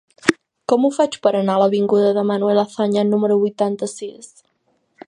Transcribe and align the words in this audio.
Com 0.71 0.87
ho 0.87 0.89
faig 0.95 1.17
per 1.27 1.33
anar 1.41 1.57
a 1.57 1.61
l'avinguda 1.65 2.09
de 2.19 2.25
Manuel 2.33 2.63
Azaña 2.63 3.05
número 3.13 3.39
vuitanta-sis? 3.45 4.35